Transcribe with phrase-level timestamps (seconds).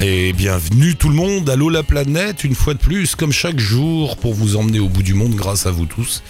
[0.00, 4.18] Et bienvenue tout le monde, allô la planète, une fois de plus, comme chaque jour,
[4.18, 6.22] pour vous emmener au bout du monde grâce à vous tous,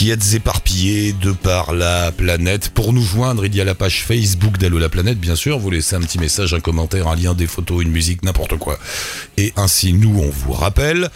[0.00, 2.70] qui êtes éparpillés de par la planète.
[2.70, 5.70] Pour nous joindre, il y a la page Facebook d'Allô la planète, bien sûr, vous
[5.70, 8.78] laissez un petit message, un commentaire, un lien, des photos, une musique, n'importe quoi.
[9.36, 11.10] Et ainsi, nous, on vous rappelle.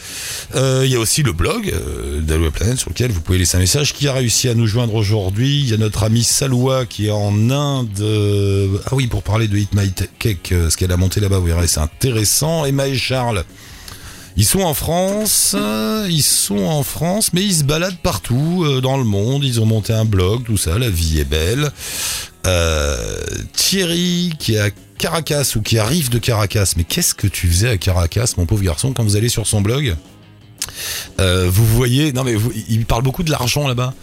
[0.55, 3.39] Euh, il y a aussi le blog euh, d'Allô la planète, sur lequel vous pouvez
[3.39, 3.95] laisser un message.
[3.95, 7.11] Qui a réussi à nous joindre aujourd'hui Il y a notre ami Saloua, qui est
[7.11, 7.89] en Inde.
[8.01, 11.47] euh, ah oui, pour parler de Hit My Cake, ce qu'elle a monté là-bas, vous
[11.47, 12.67] verrez, c'est intéressant.
[12.67, 13.45] Emma et Charles.
[14.37, 18.81] Ils sont en France, euh, ils sont en France, mais ils se baladent partout euh,
[18.81, 19.45] dans le monde.
[19.45, 20.77] Ils ont monté un blog, tout ça.
[20.77, 21.71] La vie est belle.
[22.47, 23.17] Euh,
[23.53, 26.73] Thierry qui est à Caracas ou qui arrive de Caracas.
[26.77, 29.61] Mais qu'est-ce que tu faisais à Caracas, mon pauvre garçon, quand vous allez sur son
[29.61, 29.95] blog?
[31.19, 32.37] Vous voyez, non mais
[32.69, 33.95] il parle beaucoup de l'argent là-bas.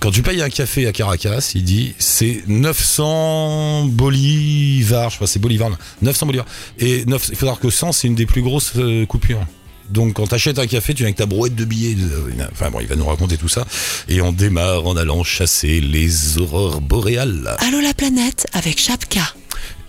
[0.00, 5.38] Quand tu payes un café à Caracas, il dit c'est 900 bolivars, je crois c'est
[5.38, 6.46] bolivars, non, 900 bolivars.
[6.78, 9.40] Et 9, il faut savoir que 100 c'est une des plus grosses euh, coupures.
[9.88, 11.94] Donc quand t'achètes un café, tu viens avec ta brouette de billets.
[11.94, 12.10] de-
[12.52, 13.64] Enfin bon, il va nous raconter tout ça.
[14.08, 17.54] Et on démarre en allant chasser les aurores boréales.
[17.58, 19.20] Allô la planète avec Chapka.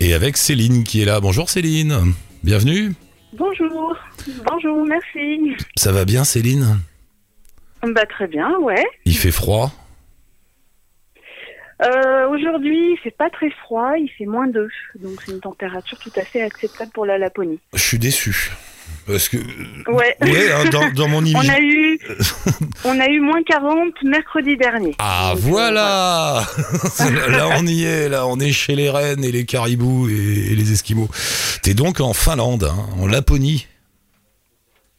[0.00, 1.20] Et avec Céline qui est là.
[1.20, 2.12] Bonjour Céline.
[2.44, 2.94] Bienvenue.
[3.36, 3.94] Bonjour,
[4.50, 5.62] bonjour, merci.
[5.76, 6.78] Ça va bien Céline?
[7.82, 8.84] Bah très bien, ouais.
[9.04, 9.72] Il fait froid?
[11.82, 14.68] Euh, Aujourd'hui, il fait pas très froid, il fait moins 2,
[15.00, 17.60] donc c'est une température tout à fait acceptable pour la Laponie.
[17.74, 18.50] Je suis déçu.
[19.06, 19.36] Parce que...
[19.90, 20.16] Ouais.
[20.20, 21.50] Ouais, hein, dans, dans mon On image...
[21.50, 21.98] a eu,
[22.84, 24.94] on a eu moins 40 mercredi dernier.
[24.98, 26.42] Ah Donc, euh, voilà
[27.28, 30.56] Là on y est, là on est chez les rennes et les caribous et, et
[30.56, 31.08] les esquimaux.
[31.62, 33.66] T'es donc en Finlande, hein, en Laponie.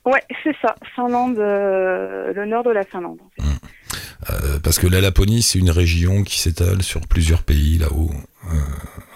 [0.05, 3.19] Ouais, c'est ça, Finlande, euh, le nord de la Finlande.
[3.21, 3.49] en fait.
[4.29, 8.11] Euh, parce que la Laponie c'est une région qui s'étale sur plusieurs pays là-haut.
[8.51, 8.57] Euh,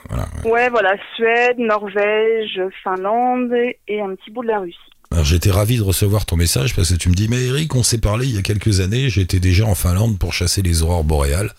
[0.09, 0.25] voilà.
[0.45, 3.51] Ouais, voilà, Suède, Norvège, Finlande
[3.87, 4.77] et un petit bout de la Russie.
[5.11, 7.83] Alors j'étais ravi de recevoir ton message parce que tu me dis mais Eric on
[7.83, 11.03] s'est parlé il y a quelques années, j'étais déjà en Finlande pour chasser les aurores
[11.03, 11.51] boréales.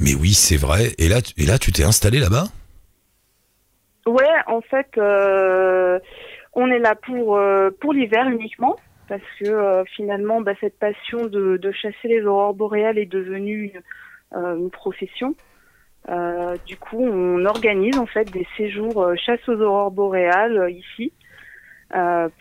[0.00, 0.94] Mais oui c'est vrai.
[0.98, 2.46] Et là, tu- et là tu t'es installé là-bas?
[4.06, 5.98] Ouais, en fait, euh,
[6.52, 8.76] on est là pour euh, pour l'hiver uniquement
[9.08, 13.82] parce que euh, finalement, bah, cette passion de, chasser les aurores boréales est devenue une,
[14.38, 15.34] euh, profession.
[16.08, 21.12] Euh, du coup, on organise en fait des séjours chasse aux aurores boréales ici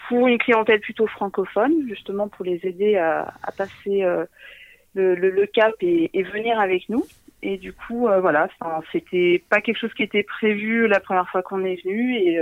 [0.10, 4.04] pour une clientèle plutôt francophone, justement pour les aider à, passer
[4.96, 7.06] le, le, cap et, venir avec nous.
[7.44, 8.50] Et du coup, voilà,
[8.92, 12.40] c'était pas quelque chose qui était prévu la première fois qu'on est venu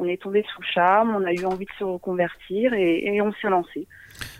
[0.00, 3.20] on est tombé sous le charme, on a eu envie de se reconvertir et, et
[3.22, 3.86] on s'est lancé.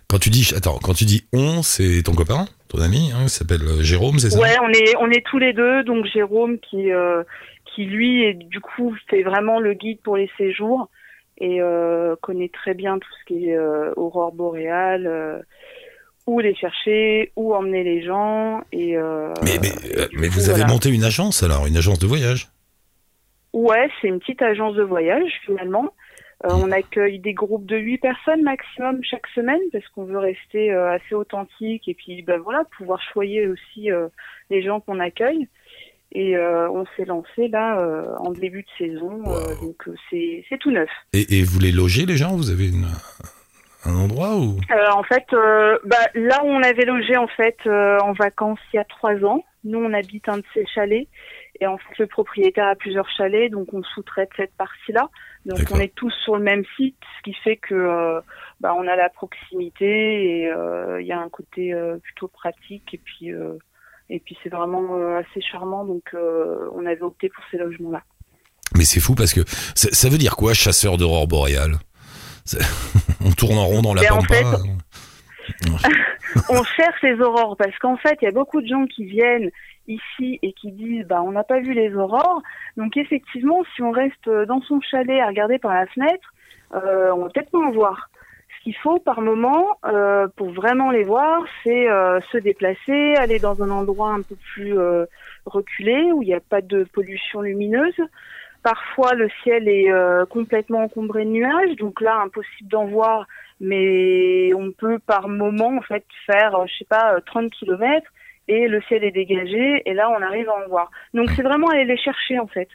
[0.09, 3.29] Quand tu dis attends, quand tu dis on, c'est ton copain, ton ami, hein, il
[3.29, 4.41] s'appelle euh, Jérôme, c'est ça?
[4.41, 7.23] Ouais, on est on est tous les deux, donc Jérôme qui euh,
[7.71, 10.89] qui lui et du coup fait vraiment le guide pour les séjours
[11.39, 15.45] et euh, connaît très bien tout ce qui est euh, aurore boréale,
[16.27, 19.71] où les chercher, où emmener les gens et euh, Mais, mais,
[20.09, 20.73] du mais coup, vous avez voilà.
[20.73, 22.49] monté une agence alors, une agence de voyage?
[23.53, 25.93] Ouais, c'est une petite agence de voyage finalement.
[26.45, 30.73] Euh, on accueille des groupes de 8 personnes maximum chaque semaine parce qu'on veut rester
[30.73, 34.09] euh, assez authentique et puis ben voilà pouvoir choyer aussi euh,
[34.49, 35.49] les gens qu'on accueille.
[36.13, 37.79] Et on s'est lancé là
[38.19, 39.55] en début de saison, Wow.
[39.63, 40.91] donc c'est c'est tout neuf.
[41.13, 42.35] et, et vous les logez les gens?
[42.35, 42.87] Vous avez une,
[43.85, 48.59] un endroit Euh, en fait, bah, là où on avait logé en fait en vacances
[48.73, 51.07] il y a trois ans, nous on habite un de ces chalets
[51.61, 55.11] et en fait le propriétaire a plusieurs chalets, donc on sous-traite cette partie-là.
[55.45, 58.21] Donc on est tous sur le même site, ce qui fait que euh,
[58.61, 62.95] bah, on a la proximité et euh, il y a un côté euh, plutôt pratique
[62.95, 63.31] et puis
[64.09, 65.85] et puis c'est vraiment assez charmant.
[65.85, 68.03] Donc on avait opté pour ces logements-là.
[68.77, 69.41] Mais c'est fou parce que
[69.75, 71.75] ça, veut dire quoi, chasseur d'aurore boréale?
[73.25, 74.35] On tourne en rond dans la Ben, en pampa.
[74.35, 74.45] fait,
[76.49, 79.51] on cherche les aurores parce qu'en fait, il y a beaucoup de gens qui viennent
[79.91, 82.43] ici et qui disent bah on n'a pas vu les aurores.
[82.77, 86.35] Donc effectivement, si on reste dans son chalet à regarder par la fenêtre,
[86.75, 88.09] euh, on va peut-être pas en voir.
[88.59, 93.39] Ce qu'il faut par moment euh, pour vraiment les voir, c'est euh, se déplacer, aller
[93.39, 95.07] dans un endroit un peu plus euh,
[95.47, 98.01] reculé où il n'y a pas de pollution lumineuse.
[98.63, 103.27] Parfois, le ciel est euh, complètement encombré de nuages, donc là, impossible d'en voir
[103.61, 108.11] mais on peut par moment en fait faire, euh, je sais pas, euh, 30 kilomètres
[108.51, 110.91] et le ciel est dégagé et là on arrive à en voir.
[111.15, 112.69] Donc c'est vraiment aller les chercher en fait.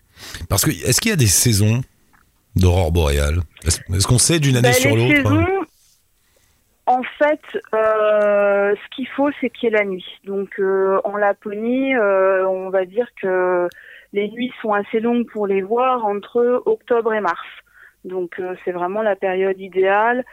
[0.49, 1.81] Parce que est-ce qu'il y a des saisons
[2.55, 3.39] d'aurore boréale?
[3.65, 5.31] Est-ce qu'on sait d'une année Bah, sur les l'autre?
[5.31, 5.65] hein
[6.87, 7.41] en fait,
[7.73, 10.05] euh, ce qu'il faut c'est qu'il y ait la nuit.
[10.23, 13.67] Donc euh, en Laponie, euh, on va dire que
[14.13, 17.47] les nuits sont assez longues pour les voir entre octobre et mars.
[18.03, 20.23] Donc c'est vraiment la période idéale.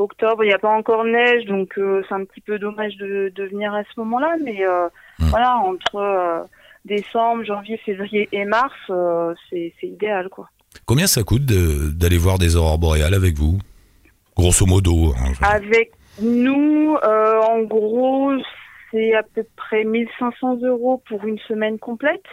[0.00, 3.30] Octobre, il n'y a pas encore neige, donc euh, c'est un petit peu dommage de,
[3.34, 4.36] de venir à ce moment-là.
[4.42, 4.88] Mais euh,
[5.18, 5.24] Mm.
[5.28, 6.40] voilà, entre euh,
[6.86, 8.72] décembre, janvier, février et mars,
[9.50, 10.48] c'est idéal, quoi.
[10.86, 13.58] Combien ça coûte de- d'aller voir des aurores boréales avec vous?
[14.36, 15.12] Grosso modo.
[15.18, 15.90] hein, Avec
[16.22, 18.32] nous, en gros,
[18.90, 22.24] c'est à peu près 1500 euros pour une semaine complète.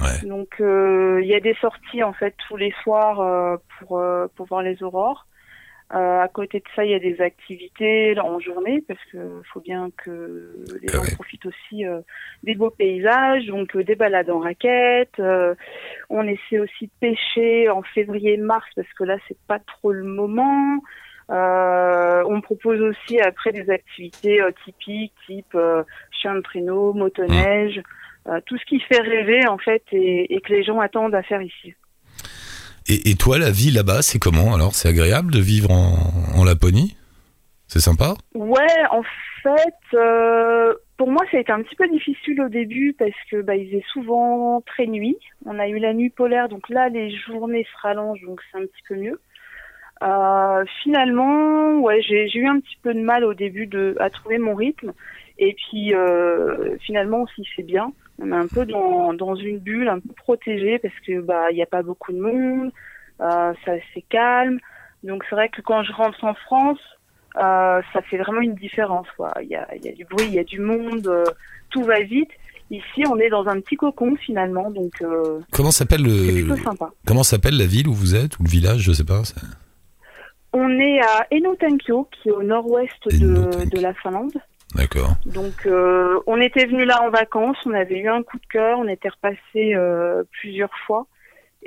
[0.00, 0.28] Ouais.
[0.28, 4.02] Donc il y a des sorties en fait tous les soirs pour
[4.34, 5.26] pour voir les aurores.
[5.94, 9.60] Euh, à côté de ça, il y a des activités en journée parce que faut
[9.60, 11.14] bien que les Ah gens ouais.
[11.14, 12.00] profitent aussi euh,
[12.42, 15.18] des beaux paysages, donc euh, des balades en raquette.
[15.18, 15.54] euh,
[16.08, 20.78] on essaie aussi de pêcher en février-mars parce que là c'est pas trop le moment.
[21.30, 27.82] Euh, on propose aussi après des activités euh, typiques, type euh, chien de traîneau, motoneige,
[28.28, 31.22] euh, tout ce qui fait rêver en fait et, et que les gens attendent à
[31.22, 31.74] faire ici.
[32.88, 34.74] Et, toi, la vie là-bas, c'est comment alors?
[34.74, 36.96] C'est agréable de vivre en, Laponie?
[37.68, 38.14] C'est sympa?
[38.34, 39.02] Ouais, en
[39.42, 43.40] fait, euh, pour moi, ça a été un petit peu difficile au début parce que
[43.40, 45.16] bah, il faisait souvent très nuit.
[45.46, 48.66] On a eu la nuit polaire, donc là, les journées se rallongent, donc c'est un
[48.66, 49.20] petit peu mieux.
[50.02, 53.70] Euh, finalement, ouais, j'ai eu un petit peu de mal au début
[54.00, 54.92] à trouver mon rythme,
[55.38, 57.92] et puis euh, finalement, on s'y fait bien.
[58.22, 61.56] On est un peu dans, dans une bulle, un peu protégée parce que bah il
[61.56, 62.70] n'y a pas beaucoup de monde,
[63.20, 64.58] euh, ça c'est calme.
[65.02, 66.78] Donc c'est vrai que quand je rentre en France,
[67.36, 69.08] euh, ça fait vraiment une différence.
[69.42, 71.24] Il, y a, y a du bruit, il y a du monde, euh,
[71.70, 72.30] tout va vite.
[72.70, 76.90] Ici, on est dans un petit cocon finalement, donc euh, Comment s'appelle le sympa.
[77.06, 79.24] comment s'appelle la ville où vous êtes ou le village Je sais pas.
[79.24, 79.40] ça-
[80.54, 84.32] On est à Enotankio, qui est au nord-ouest de, de la Finlande.
[84.74, 85.14] D'accord.
[85.26, 88.78] Donc, euh, on était venu là en vacances, on avait eu un coup de cœur,
[88.78, 91.06] on était repassé euh, plusieurs fois.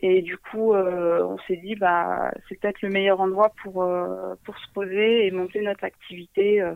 [0.02, 4.36] Et du coup, euh, on s'est dit, bah, c'est peut-être le meilleur endroit pour, euh,
[4.44, 6.62] pour se poser et monter notre activité.
[6.62, 6.74] euh,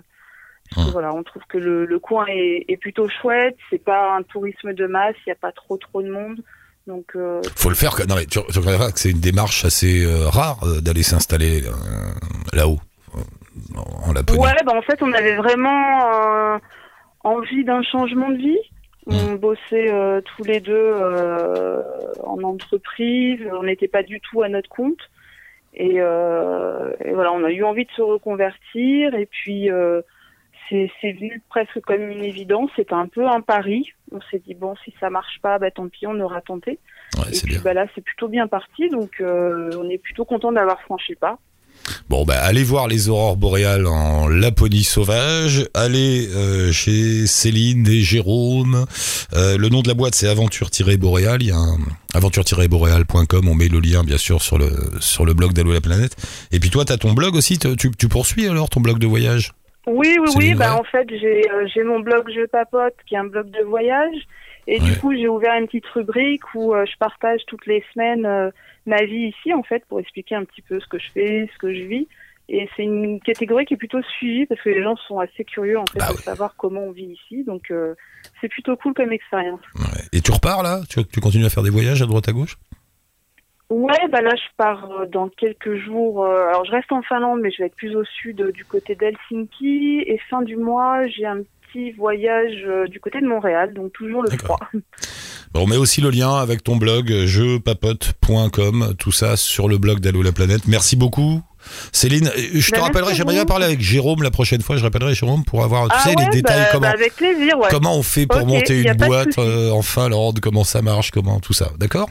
[0.69, 0.93] parce que, Hum.
[0.93, 4.73] voilà, on trouve que le, le coin est, est plutôt chouette, c'est pas un tourisme
[4.73, 6.43] de masse, il n'y a pas trop trop de monde.
[6.85, 7.95] Donc, euh, Faut le faire.
[8.07, 11.71] Non mais tu, tu que c'est une démarche assez euh, rare euh, d'aller s'installer euh,
[12.53, 12.79] là-haut
[14.09, 14.39] en Laponie.
[14.39, 16.57] Ouais, bah en fait, on avait vraiment euh,
[17.23, 18.59] envie d'un changement de vie.
[19.07, 21.81] On bossait euh, tous les deux euh,
[22.23, 25.00] en entreprise, on n'était pas du tout à notre compte.
[25.73, 29.13] Et, et voilà, on a eu envie de se reconvertir.
[29.13, 29.69] Et puis,
[30.69, 32.69] c'est venu presque comme une évidence.
[32.75, 33.94] C'était un peu un pari.
[34.11, 36.79] On s'est dit, bon, si ça marche pas, bah, tant pis, on aura tenté.
[37.17, 38.89] Ouais, et puis bah, là, c'est plutôt bien parti.
[38.89, 41.38] Donc, on est plutôt content d'avoir franchi le pas.
[42.09, 45.65] Bon, bah, allez voir les aurores boréales en Laponie sauvage.
[45.74, 48.86] Allez euh, chez Céline et Jérôme.
[49.33, 51.41] Euh, le nom de la boîte, c'est Aventure-Boréal.
[51.41, 51.77] Il y a un
[52.13, 53.47] aventure-boréal.com.
[53.47, 54.69] On met le lien, bien sûr, sur le,
[55.00, 56.15] sur le blog d'Allo la planète.
[56.51, 57.57] Et puis toi, tu as ton blog aussi.
[57.59, 59.51] Tu, tu- poursuis alors ton blog de voyage?
[59.88, 60.53] Oui, oui, oui.
[60.56, 63.63] Bah, en fait, j'ai euh, j'ai mon blog Je Papote, qui est un blog de
[63.65, 64.15] voyage.
[64.68, 68.51] Et du coup, j'ai ouvert une petite rubrique où je partage toutes les semaines
[68.85, 71.57] ma vie ici, en fait, pour expliquer un petit peu ce que je fais, ce
[71.57, 72.07] que je vis.
[72.51, 75.77] Et c'est une catégorie qui est plutôt suivie parce que les gens sont assez curieux,
[75.77, 76.23] en fait, Bah de oui.
[76.23, 77.43] savoir comment on vit ici.
[77.43, 77.93] Donc, euh,
[78.41, 79.61] c'est plutôt cool comme expérience.
[79.75, 80.01] Ouais.
[80.13, 80.81] Et tu repars là?
[80.89, 82.57] Tu, tu continues à faire des voyages à droite à gauche?
[83.69, 86.25] Ouais, bah là, je pars euh, dans quelques jours.
[86.25, 88.95] euh, alors, je reste en Finlande, mais je vais être plus au sud, du côté
[88.95, 90.04] d'Helsinki.
[90.07, 94.23] Et fin du mois, j'ai un petit voyage euh, du côté de Montréal, donc toujours
[94.23, 94.59] le froid.
[95.52, 99.99] Bon, on met aussi le lien avec ton blog jeupapote.com, tout ça sur le blog
[99.99, 100.68] d'Allo la planète.
[100.68, 101.42] Merci beaucoup.
[101.92, 104.83] Céline, euh, je te Bah, rappellerai, j'aimerais bien parler avec Jérôme la prochaine fois, je
[104.83, 107.57] rappellerai Jérôme pour avoir tu ah sais, ouais, les détails, bah, comment, bah, avec plaisir,
[107.57, 107.68] ouais.
[107.71, 111.54] comment on fait pour monter une boîte euh, en Finlande, comment ça marche, comment tout
[111.54, 112.09] ça, d'accord?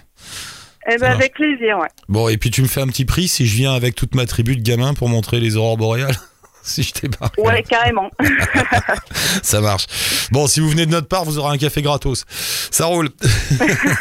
[0.91, 1.89] Eh ben, avec plaisir, ouais.
[2.09, 4.27] Bon, et puis tu me fais un petit prix si je viens avec toute ma
[4.27, 6.17] tribu de gamins pour montrer les aurores boréales
[6.69, 7.39] Si je débarque.
[7.39, 8.11] Ouais, carrément.
[9.43, 9.87] Ça marche.
[10.31, 12.25] Bon, si vous venez de notre part, vous aurez un café gratos.
[12.71, 13.09] Ça roule.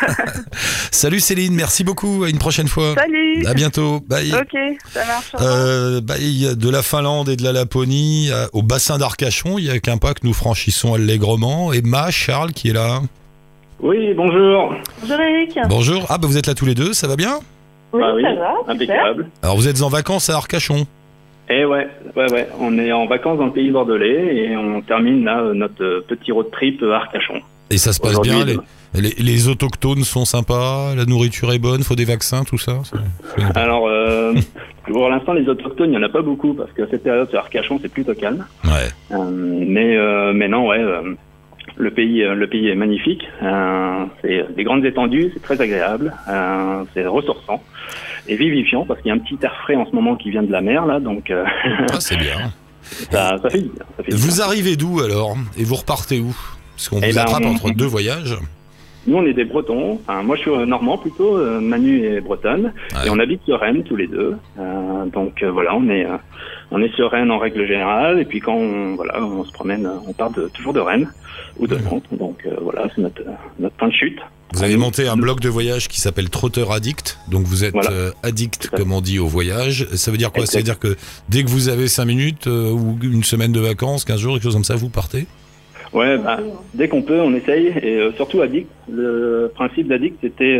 [0.92, 2.24] Salut Céline, merci beaucoup.
[2.26, 2.94] À une prochaine fois.
[2.96, 3.46] Salut.
[3.46, 4.02] À bientôt.
[4.08, 4.34] Bye.
[4.34, 4.58] Ok,
[4.92, 5.32] ça marche.
[5.42, 9.58] Euh, bye de la Finlande et de la Laponie à- au bassin d'Arcachon.
[9.58, 11.72] Il y a qu'un pas que nous franchissons allègrement.
[11.74, 13.02] Et Ma, Charles qui est là.
[13.80, 14.74] Oui, bonjour.
[15.02, 15.58] Bonjour Eric.
[15.70, 16.06] Bonjour.
[16.10, 17.40] Ah, bah vous êtes là tous les deux, ça va bien?
[17.94, 18.76] Oui, Ah oui, ça va, super.
[18.76, 19.30] impeccable.
[19.44, 20.88] Alors vous êtes en vacances à Arcachon.
[21.50, 25.24] Eh ouais, ouais, ouais, on est en vacances dans le pays bordelais et on termine
[25.24, 27.42] là notre euh, petit road trip à Arcachon.
[27.70, 28.44] Et ça se passe bien.
[28.46, 28.63] Les, demain.
[28.96, 30.94] les, les autochtones sont sympas.
[30.96, 31.84] La nourriture est bonne.
[31.84, 32.80] Faut des vaccins, tout ça.
[33.56, 34.34] Alors, euh,
[34.86, 37.39] pour l'instant, les autochtones, il n'y en a pas beaucoup parce que cette période sur
[37.39, 38.46] Arcachon, c'est plutôt calme.
[38.66, 38.89] Ouais.
[39.12, 41.13] Euh, mais, euh, mais non, ouais, euh,
[41.75, 43.24] Le pays, le pays est magnifique.
[43.44, 47.62] Euh, c'est des grandes étendues, c'est très agréable, euh, c'est ressourçant
[48.27, 50.43] et vivifiant parce qu'il y a un petit air frais en ce moment qui vient
[50.43, 51.43] de la mer là, donc euh,
[51.91, 52.51] Ah, c'est bien.
[53.12, 54.17] ça, ça fait ça fait du bien.
[54.17, 55.36] Vous arrivez d'où alors?
[55.57, 56.36] Et vous repartez où?
[56.75, 58.38] Parce qu'on Eh vous ben, attrape on- entre deux voyages.
[59.07, 60.01] Nous, on est des Bretons.
[60.05, 61.38] Enfin, moi, je suis normand plutôt.
[61.38, 62.74] euh, Manu est bretonne.
[62.93, 63.07] Ouais.
[63.07, 64.36] Et on habite sur Rennes tous les deux.
[64.60, 66.17] Euh, donc euh, voilà, on est euh,
[66.72, 68.19] on est sur Rennes en règle générale.
[68.19, 71.10] Et puis quand on voilà, on se promène, on part de, toujours de Rennes
[71.57, 72.03] ou de Nantes.
[72.12, 73.22] Donc voilà, c'est notre
[73.60, 74.19] notre point de chute.
[74.54, 77.20] Vous avez monté un blog de voyage qui s'appelle Trotteur Addict.
[77.30, 77.92] Donc vous êtes Voilà.
[77.92, 79.86] euh, addict, comme on dit, au voyage.
[79.94, 80.46] Ça veut dire quoi?
[80.46, 80.96] Ça veut dire que
[81.30, 84.44] dès que vous avez 5 minutes euh, ou une semaine de vacances, 15 jours, quelque
[84.44, 85.25] chose comme ça, vous partez?
[85.94, 86.39] Ouais, bah,
[86.74, 87.68] dès qu'on peut, on essaye.
[87.82, 88.68] Et euh, surtout addict.
[88.92, 90.60] Le principe d'addict, c'était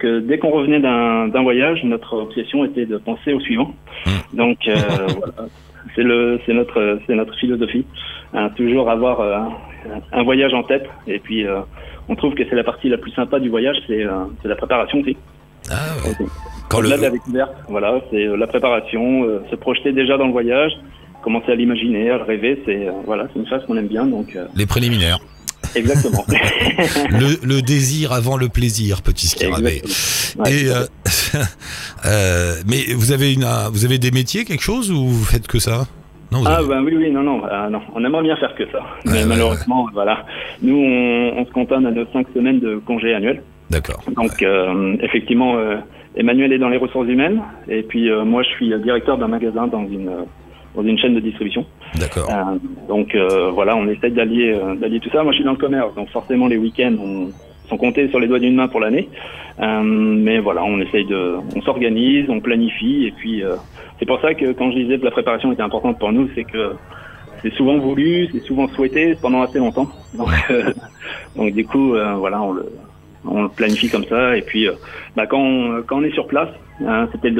[0.00, 3.72] que dès qu'on revenait d'un voyage, notre obsession était de penser au suivant.
[4.32, 4.74] Donc euh,
[5.16, 5.48] voilà,
[5.94, 7.84] c'est le, c'est notre, c'est notre philosophie.
[8.34, 9.20] Hein, toujours avoir
[10.12, 10.84] un voyage en tête.
[11.06, 11.60] Et puis, euh,
[12.08, 15.00] on trouve que c'est la partie la plus sympa du voyage, c'est euh, la préparation
[15.00, 15.16] aussi.
[15.70, 15.74] Ah
[16.04, 16.26] ouais.
[16.68, 17.14] Quand Au-delà de la le...
[17.14, 20.72] découverte, voilà, c'est euh, la préparation, euh, se projeter déjà dans le voyage,
[21.22, 24.06] commencer à l'imaginer, à le rêver, c'est euh, voilà, c'est une phase qu'on aime bien,
[24.06, 25.18] donc euh, Les préliminaires.
[25.74, 26.24] exactement.
[27.10, 29.82] le, le désir avant le plaisir, petit scarabée.
[30.38, 30.84] Ouais, Et euh,
[32.06, 35.58] euh, mais vous avez une, vous avez des métiers, quelque chose ou vous faites que
[35.58, 35.86] ça?
[36.32, 38.80] Non, Ah ben oui, oui, non, non, ah, non, on aimerait bien faire que ça.
[39.04, 40.24] Mais ouais, malheureusement, voilà,
[40.62, 43.42] nous on, on se cantonne à nos cinq semaines de congé annuel.
[43.70, 44.00] D'accord.
[44.14, 45.76] Donc euh, effectivement, euh,
[46.16, 49.66] Emmanuel est dans les ressources humaines et puis euh, moi je suis directeur d'un magasin
[49.66, 50.10] dans une
[50.74, 51.64] dans une chaîne de distribution.
[51.98, 52.28] D'accord.
[52.88, 53.16] Donc
[53.52, 55.22] voilà, on essaye d'allier d'allier tout ça.
[55.22, 57.28] Moi je suis dans le commerce, donc forcément les week-ends on,
[57.68, 59.08] sont comptés sur les doigts d'une main pour l'année.
[59.60, 63.56] Euh, mais voilà, on essaye de, on s'organise, on planifie et puis euh,
[63.98, 66.44] c'est pour ça que quand je disais que la préparation était importante pour nous, c'est
[66.44, 66.72] que
[67.42, 69.88] c'est souvent voulu, c'est souvent souhaité pendant assez longtemps.
[70.14, 72.66] Donc, euh, du coup, voilà, on le,
[73.24, 74.36] on le planifie comme ça.
[74.36, 74.68] Et puis,
[75.14, 76.48] bah, quand, on, quand on est sur place,
[76.84, 77.32] hein, c'était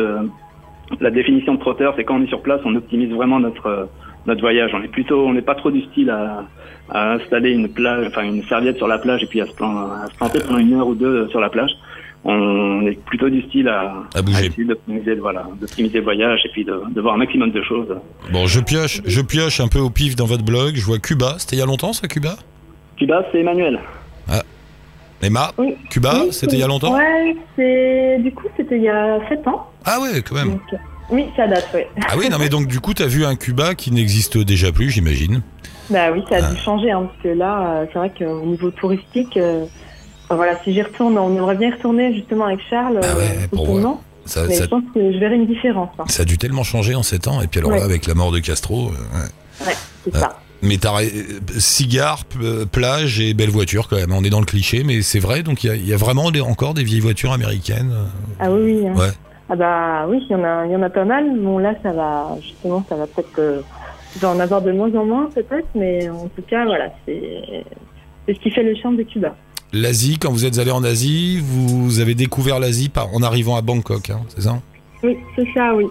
[1.01, 3.89] la définition de trotteur, c'est quand on est sur place, on optimise vraiment notre
[4.27, 4.71] notre voyage.
[4.75, 6.45] On est plutôt, on n'est pas trop du style à,
[6.91, 9.89] à installer une plage, enfin une serviette sur la plage et puis à se, plan-
[9.91, 11.71] à se planter pendant une heure ou deux sur la plage.
[12.29, 14.49] On est plutôt du style à, À bouger.
[14.65, 17.95] d'optimiser, voilà, d'optimiser le voyage et puis de, de voir un maximum de choses.
[18.33, 20.75] Bon, je pioche, je pioche un peu au pif dans votre blog.
[20.75, 21.37] Je vois Cuba.
[21.39, 22.35] C'était il y a longtemps, ça, Cuba?
[22.97, 23.79] Cuba, c'est Emmanuel.
[25.23, 25.75] Emma Oui.
[25.89, 26.95] Cuba, Oui, c'était il y a longtemps?
[26.95, 29.71] Ouais, c'est du coup c'était il y a 7 ans.
[29.85, 30.51] Ah ouais, quand même.
[30.51, 30.61] Donc,
[31.11, 31.89] oui, ça date, ouais.
[32.09, 34.91] Ah oui, non mais donc du coup, t'as vu un Cuba qui n'existe déjà plus,
[34.91, 35.43] j'imagine.
[35.91, 36.51] Bah oui, ça a Ah.
[36.53, 39.65] dû changer, hein, parce que là, euh, c'est vrai qu'au niveau touristique, euh,
[40.25, 43.39] enfin, voilà, si j'y retourne, on aimerait bien y retourner justement avec Charles, Ah ouais,
[43.45, 45.91] euh, pour Ça, mais ça, je pense que je verrai une différence.
[46.01, 46.05] hein.
[46.09, 47.41] ça a dû tellement changer en 7 ans.
[47.41, 47.79] Et puis alors Ouais.
[47.79, 48.89] là, avec la mort de Castro.
[48.89, 49.67] euh, ouais.
[49.69, 50.19] Ouais, c'est Ah.
[50.19, 50.39] ça.
[50.63, 50.91] Mais t'as
[51.59, 52.25] cigare,
[52.73, 54.13] plage et belle voiture quand même.
[54.13, 55.43] On est dans le cliché, mais c'est vrai.
[55.43, 57.93] Donc il y a, il y a vraiment des- encore des vieilles voitures américaines.
[58.41, 58.89] Ah oui, oui.
[58.89, 58.95] hein.
[58.99, 59.11] Ouais.
[59.49, 61.39] Ah bah oui, il y en a, il y en a pas mal.
[61.39, 63.61] Bon là, ça va, justement, ça va peut-être, euh,
[64.25, 67.65] en avoir de moins en moins peut-être, mais en tout cas, voilà, c'est,
[68.27, 69.35] c'est ce qui fait le charme de Cuba.
[69.73, 73.63] L'Asie, quand vous êtes allé en Asie, vous avez découvert l'Asie par- en arrivant à
[73.63, 74.57] Bangkok, hein, c'est ça?
[75.03, 75.85] Oui, c'est ça, oui.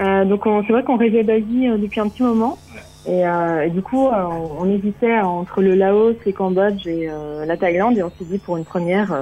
[0.00, 2.58] Euh, donc on- c'est vrai qu'on rêvait d'Asie euh, depuis un petit moment.
[3.06, 7.08] Et, euh, et du coup, on, on hésitait entre le Laos, le Cambodge et
[7.46, 7.98] la Thaïlande.
[7.98, 9.12] Et on s'est dit pour une première,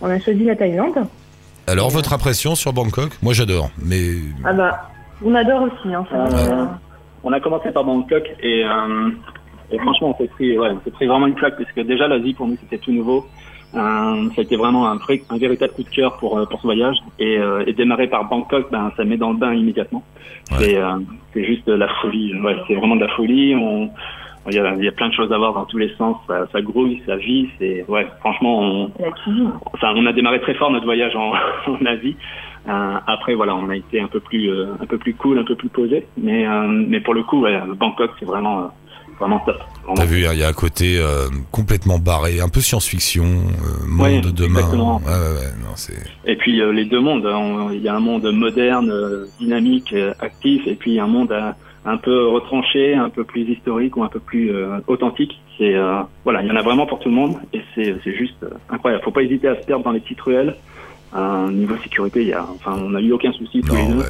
[0.00, 0.94] on a choisi la Thaïlande.
[1.66, 3.10] Alors votre impression sur Bangkok?
[3.22, 4.10] Moi j'adore, mais
[4.44, 4.88] Ah bah,
[5.24, 5.94] on adore aussi.
[5.94, 6.52] Hein, ça, Ouais.
[6.52, 6.64] euh,
[7.22, 9.10] On a commencé par Bangkok et, euh,
[9.70, 12.06] et franchement, on s'est pris, ouais, on s'est pris vraiment une claque parce que déjà
[12.06, 13.26] l'Asie pour nous c'était tout nouveau.
[13.74, 13.78] Euh,
[14.34, 16.66] ça a été vraiment un, vrai, un véritable coup de cœur pour euh, pour ce
[16.66, 20.04] voyage et, euh, et démarrer par Bangkok, ben ça met dans le bain immédiatement.
[20.52, 20.58] Ouais.
[20.60, 20.98] C'est euh,
[21.32, 22.38] c'est juste de la folie.
[22.40, 23.54] Ouais, c'est vraiment de la folie.
[23.56, 23.90] On
[24.48, 26.16] il y, a, il y a plein de choses à voir dans tous les sens.
[26.26, 27.48] Ça, ça grouille, ça vit.
[27.58, 28.90] C'est ouais, franchement, on,
[29.72, 31.32] enfin, on a démarré très fort notre voyage en,
[31.72, 32.16] en Asie.
[32.68, 35.44] Euh, après, voilà, on a été un peu plus, euh, un peu plus cool, un
[35.44, 36.06] peu plus posé.
[36.16, 38.66] Mais, euh, mais pour le coup, ouais, Bangkok, c'est vraiment, euh,
[39.20, 39.56] vraiment top.
[39.82, 39.94] Vraiment.
[39.96, 44.00] t'as vu, il y a un côté euh, complètement barré, un peu science-fiction, euh, monde
[44.06, 44.60] Ouais, de demain.
[44.60, 44.96] exactement.
[44.98, 45.92] Ouais, ouais, ouais, non, c'est...
[46.26, 48.90] Et puis euh, les deux mondes, hein, il y a un monde moderne,
[49.38, 51.50] dynamique, actif, et puis un monde euh,
[51.84, 55.40] un peu retranché, un peu plus historique ou un peu plus euh, authentique.
[55.58, 58.14] C'est euh, voilà, il y en a vraiment pour tout le monde, et c'est c'est
[58.14, 59.04] juste euh, incroyable.
[59.04, 60.56] Faut pas hésiter à se perdre dans les petites ruelles.
[61.14, 63.90] Euh, niveau sécurité, il y a, enfin, on n'a eu aucun souci tous les Non,
[63.90, 63.98] deux.
[63.98, 64.08] ouais.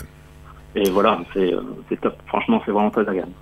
[0.76, 2.16] Et voilà, c'est euh, c'est top.
[2.26, 3.32] Franchement, c'est vraiment très agréable.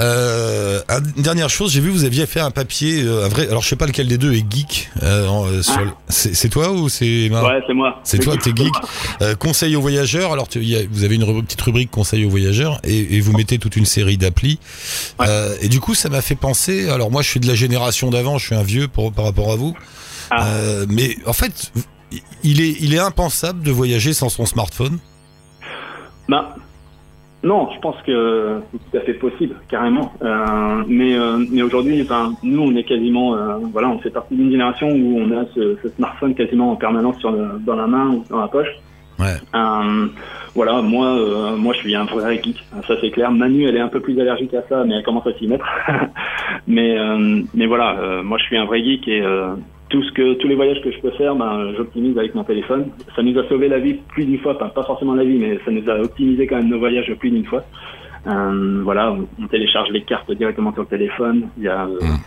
[0.00, 3.46] Euh, un- une dernière chose, j'ai vu vous aviez fait un papier, euh, un vrai.
[3.48, 4.88] Alors je sais pas lequel des deux est geek.
[5.02, 5.82] euh, sur Ah.
[5.84, 8.00] le- c'est toi ou c'est Ouais, c'est moi.
[8.02, 8.72] C'est toi, t'es geek.
[9.20, 10.32] Euh, conseil aux voyageurs.
[10.32, 13.20] Alors, tu- il y a- vous avez une petite rubrique conseil aux voyageurs et, et
[13.20, 14.58] vous mettez toute une série d'applis.
[15.18, 15.26] Ouais.
[15.60, 16.88] Et du coup, ça m'a fait penser.
[16.88, 18.38] Alors, moi, je suis de la génération d'avant.
[18.38, 19.76] Je suis un vieux pour, par rapport à vous.
[20.30, 20.46] Ah.
[20.88, 21.72] Mais en fait,
[22.42, 24.98] il est, il est impensable de voyager sans son smartphone?
[26.28, 26.54] Bah,
[27.42, 30.12] non, je pense que c'est tout à fait possible, carrément.
[30.22, 34.36] Euh, mais euh, mais aujourd'hui, enfin, nous, on est quasiment, euh, voilà, on fait partie
[34.36, 37.86] d'une génération où on a ce, ce smartphone quasiment en permanence sur le, dans la
[37.86, 38.68] main ou dans la poche.
[39.18, 39.36] Ouais.
[39.54, 40.06] Euh,
[40.54, 43.30] voilà, moi, euh, moi, je suis un vrai geek, ça c'est clair.
[43.30, 45.66] Manu, elle est un peu plus allergique à ça, mais elle commence à s'y mettre.
[46.66, 49.54] mais euh, mais voilà, euh, moi, je suis un vrai geek et euh,
[49.90, 52.86] tout ce que tous les voyages que je peux faire, ben, j'optimise avec mon téléphone.
[53.16, 55.58] Ça nous a sauvé la vie plus d'une fois, enfin, pas forcément la vie, mais
[55.64, 57.64] ça nous a optimisé quand même nos voyages plus d'une fois.
[58.26, 61.48] Euh, voilà, on, on télécharge les cartes directement sur le téléphone.
[61.58, 62.18] Il y a, euh, Mm.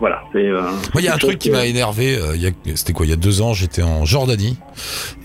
[0.00, 0.48] voilà, c'est.
[0.48, 2.16] Euh, Moi, il y a un truc qui m'a énervé.
[2.34, 4.56] il y a- C'était quoi Il y a deux ans, j'étais en Jordanie.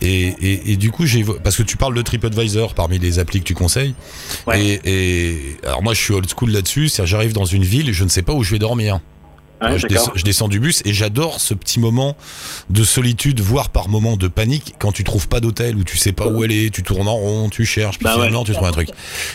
[0.01, 3.39] Et, et, et du coup, j'ai parce que tu parles de TripAdvisor parmi les applis
[3.39, 3.95] que tu conseilles.
[4.47, 4.59] Ouais.
[4.61, 6.89] Et, et alors moi, je suis old school là-dessus.
[6.89, 8.99] C'est-à-dire, j'arrive dans une ville et je ne sais pas où je vais dormir.
[9.61, 12.17] Ouais, je, descends, je descends du bus et j'adore ce petit moment
[12.69, 16.11] de solitude, voire par moment de panique, quand tu trouves pas d'hôtel, où tu sais
[16.11, 18.45] pas où aller, tu tournes en rond, tu cherches, puis Bah finalement ouais.
[18.45, 18.89] tu trouves un truc.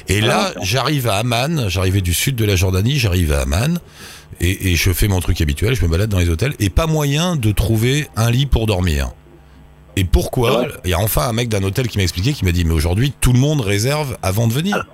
[0.08, 3.78] Et là, j'arrive à Amman, j'arrivais du sud de la Jordanie, j'arrive à Amman,
[4.40, 6.86] et, et je fais mon truc habituel, je me balade dans les hôtels, et pas
[6.86, 9.12] moyen de trouver un lit pour dormir.
[9.96, 10.60] Et pourquoi?
[10.60, 10.68] Ouais.
[10.84, 12.74] Il y a enfin un mec d'un hôtel qui m'a expliqué, qui m'a dit, mais
[12.74, 14.86] aujourd'hui, tout le monde réserve avant de venir.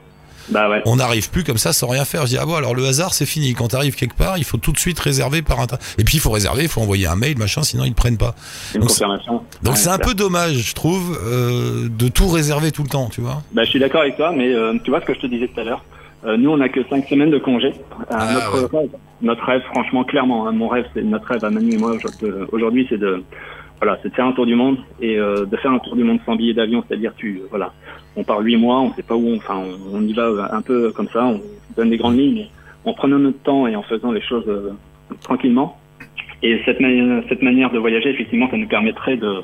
[0.49, 0.83] Bah ouais.
[0.87, 2.23] On n'arrive plus comme ça sans rien faire.
[2.23, 3.55] Je dis, ah bon, alors le hasard, c'est fini.
[3.55, 5.67] Quand tu arrives quelque part, il faut tout de suite réserver par un.
[5.99, 8.19] Et puis, il faut réserver, il faut envoyer un mail, machin, sinon ils ne prennent
[8.19, 8.35] pas.
[8.75, 9.43] Une donc, confirmation.
[9.63, 13.09] Donc, Ouais, c'est un peu dommage, je trouve, euh, de tout réserver tout le temps,
[13.09, 13.43] tu vois.
[13.53, 15.49] Bah, je suis d'accord avec toi, mais euh, tu vois ce que je te disais
[15.49, 15.85] tout à l'heure.
[16.25, 17.73] Euh, nous, on a que cinq semaines de congé.
[18.11, 18.89] Ah, notre, rêve,
[19.23, 21.93] notre rêve, franchement, clairement, hein, mon rêve, c'est notre rêve à Manu et moi
[22.53, 23.23] aujourd'hui, c'est de,
[23.79, 26.05] voilà, c'est de faire un tour du monde et euh, de faire un tour du
[26.05, 27.73] monde sans billet d'avion, c'est-à-dire tu, euh, voilà,
[28.17, 31.09] on part huit mois, on sait pas où, enfin, on, y va un peu comme
[31.09, 31.41] ça, on
[31.77, 32.49] donne des grandes lignes, mais
[32.91, 34.71] en prenant notre temps et en faisant les choses euh,
[35.23, 35.79] tranquillement.
[36.43, 36.79] Et cette,
[37.29, 39.43] cette manière de voyager, effectivement, ça nous permettrait de,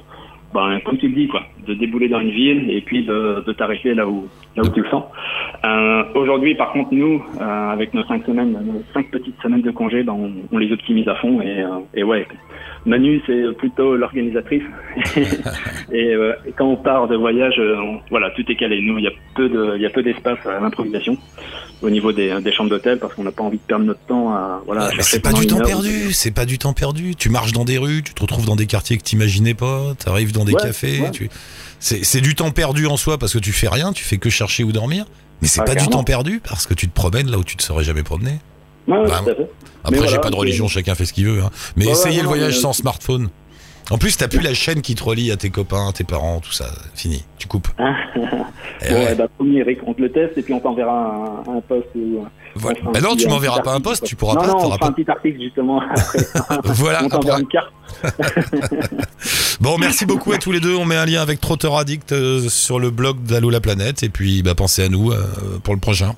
[0.52, 3.52] ben, comme tu le dis, quoi, de débouler dans une ville et puis de, de
[3.52, 5.04] t'arrêter là où, là où tu le sens.
[5.64, 9.70] Euh, Aujourd'hui, par contre, nous, euh, avec nos cinq semaines, nos cinq petites semaines de
[9.70, 10.16] congé, ben,
[10.50, 12.26] on, les optimise à fond et, euh, et ouais.
[12.84, 14.62] Manu, c'est plutôt l'organisatrice.
[15.92, 18.80] et, euh, et quand on part de voyage, euh, on- voilà, tout est calé.
[18.82, 21.16] Nous, il y a peu de, il y a peu d'espace à l'improvisation
[21.80, 24.30] au niveau des, des chambres d'hôtel parce qu'on n'a pas envie de perdre notre temps
[24.32, 27.14] à, voilà, chercher c'est pas du temps perdu, c'est pas du temps perdu.
[27.14, 30.32] Tu marches dans des rues, tu te retrouves dans des quartiers que t'imaginais pas, t'arrives
[30.32, 31.00] dans des Ouais, cafés.
[31.00, 31.10] ouais.
[31.12, 31.28] Tu...
[31.78, 34.30] C'est c'est du temps perdu en soi parce que tu fais rien, tu fais que
[34.30, 35.04] chercher où dormir.
[35.40, 37.56] Mais c'est Ah, pas du temps perdu parce que tu te promènes là où tu
[37.56, 38.38] te serais jamais promené.
[38.86, 39.50] Tout à fait.
[39.84, 41.42] Après, j'ai pas de religion, chacun fait ce qu'il veut.
[41.42, 41.50] hein.
[41.76, 43.28] Mais essayez le voyage mais- sans smartphone.
[43.90, 46.52] En plus, t'as plus la chaîne qui te relie à tes copains, tes parents, tout
[46.52, 46.66] ça.
[46.94, 47.68] Fini, tu coupes.
[48.84, 49.04] Eh Bon, ouais.
[49.06, 51.86] ouais, bah, premier, Eric, on te le teste et puis on t'enverra un, un post
[51.94, 52.24] ou.
[52.56, 52.80] Voilà.
[52.92, 54.08] Bah non, tu m'enverras pas un article, post, quoi.
[54.08, 54.46] tu pourras non, pas.
[54.48, 56.18] Non, on t'auras fera pas- un petit article justement après.
[56.64, 57.72] Voilà, on t'enverra après- une carte.
[59.60, 60.74] Bon, merci beaucoup à tous les deux.
[60.74, 64.02] On met un lien avec Trotter Addict euh, sur le blog d'Allo la planète.
[64.02, 65.22] Et puis, bah, pensez à nous euh,
[65.62, 66.14] pour le prochain.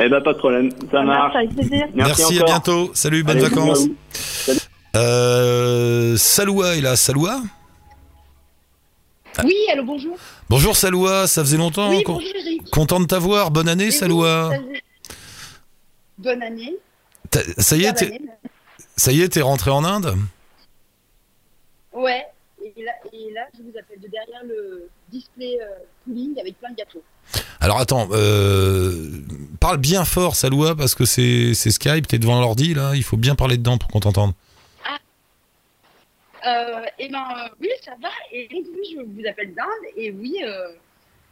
[0.00, 0.70] Eh ben, pas de problème.
[0.90, 1.36] Ça marche.
[1.36, 1.86] avec plaisir.
[1.94, 2.46] Merci, à encore.
[2.46, 2.90] bientôt.
[2.94, 3.80] Salut, bonnes Allez, vacances.
[4.48, 4.58] à vous.
[4.96, 6.96] Euh, Saloua est là.
[6.96, 7.40] Saloua
[9.44, 10.16] Oui, allô, bonjour.
[10.48, 11.90] Bonjour Saloua, ça faisait longtemps.
[11.90, 12.70] Oui, bonjour Eric.
[12.70, 13.50] Content de t'avoir.
[13.50, 14.50] Bonne année, Et Saloua.
[14.52, 14.82] faisait-
[16.18, 16.76] Bonne année.
[17.58, 18.20] Ça y est, année.
[18.96, 20.14] ça y est, t'es rentré en Inde
[21.92, 22.24] Ouais,
[22.62, 25.66] et là, et là, je vous appelle de derrière le display euh,
[26.04, 27.02] cooling avec plein de gâteaux.
[27.60, 29.10] Alors attends, euh,
[29.60, 33.34] parle bien fort, Saloua, parce que c'est Skype, t'es devant l'ordi là, il faut bien
[33.34, 34.32] parler dedans pour qu'on t'entende.
[36.46, 38.08] Euh, et ben euh, oui, ça va.
[38.32, 39.66] Et donc, oui, je vous appelle d'Inde.
[39.96, 40.68] Et oui, euh,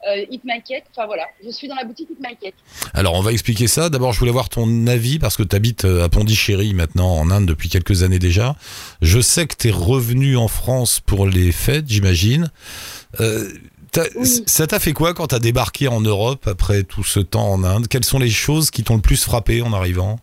[0.09, 0.85] euh, It Market.
[0.91, 2.55] Enfin voilà, je suis dans la boutique It Market.
[2.95, 3.91] Alors on va expliquer ça.
[3.91, 7.47] D'abord, je voulais avoir ton avis parce que tu habites à Pondichéry maintenant en Inde
[7.47, 8.57] depuis quelques années déjà.
[9.03, 12.51] Je sais que tu es revenu en France pour les fêtes, j'imagine.
[13.93, 14.43] T'as- Oui.
[14.47, 17.63] Ça t'a fait quoi quand tu as débarqué en Europe après tout ce temps en
[17.63, 17.89] Inde?
[17.89, 20.19] Quelles sont les choses qui t'ont le plus frappé en arrivant?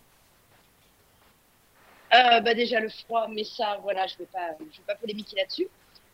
[2.12, 5.36] Euh, bah déjà le froid, mais ça, voilà, je vais pas, je vais pas polémiquer
[5.36, 5.68] là-dessus.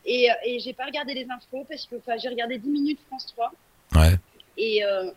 [0.04, 3.00] Et, euh, et j'ai pas regardé les infos parce que enfin, j'ai regardé 10 minutes
[3.08, 3.50] France 3
[3.94, 4.16] Ouais.
[4.58, 5.10] et euh,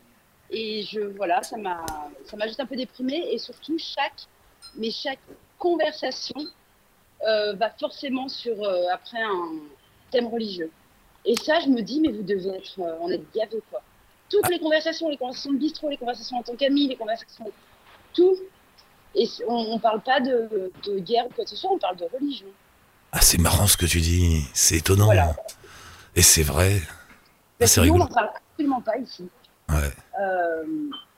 [0.51, 1.85] et je voilà, ça m'a
[2.25, 4.21] ça m'a juste un peu déprimée et surtout chaque
[4.77, 5.19] mais chaque
[5.57, 6.35] conversation
[7.27, 8.55] euh, va forcément sur
[8.93, 9.49] après un
[10.11, 10.71] thème religieux.
[11.25, 13.81] Et ça, je me dis mais vous devez être euh, en être gavé quoi.
[14.29, 17.51] Toutes les conversations, les conversations de bistrot, les conversations en tant qu'amis, les conversations
[18.13, 18.35] tout.
[19.15, 21.97] Et on, on parle pas de, de guerre ou quoi que ce soit, on parle
[21.97, 22.47] de religion.
[23.11, 24.43] Ah, c'est marrant ce que tu dis.
[24.53, 25.05] C'est étonnant.
[25.05, 25.35] Voilà.
[26.15, 26.79] Et c'est vrai.
[26.87, 26.93] Ah,
[27.57, 29.27] Parce c'est que nous, on n'en parle absolument pas ici.
[29.67, 29.75] Ouais.
[30.21, 30.63] Euh,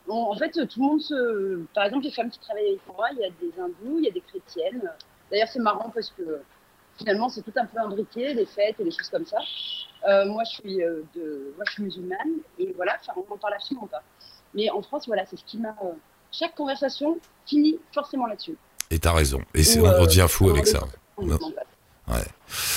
[0.07, 1.63] on- en fait, tout le monde se.
[1.73, 4.07] Par exemple, les femmes qui travaillent avec moi, il y a des hindous, il y
[4.07, 4.89] a des chrétiennes.
[5.29, 6.41] D'ailleurs, c'est marrant parce que
[7.01, 9.37] finalement, c'est tout un peu imbriqué, les fêtes et des choses comme ça.
[10.07, 13.37] Euh, moi, je suis euh, de, moi, je suis musulmane et voilà, enfin, on n'en
[13.37, 14.01] parle absolument pas.
[14.53, 15.75] Mais en France, voilà, c'est ce qui m'a.
[15.83, 15.91] euh,
[16.31, 18.55] chaque conversation finit forcément là-dessus.
[18.89, 19.41] Et t'as raison.
[19.53, 20.81] Et Ou, on devient fou avec ça.
[21.17, 22.15] Ouais.